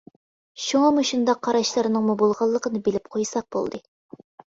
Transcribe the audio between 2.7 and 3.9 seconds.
بىلىپ قويساق بولدى.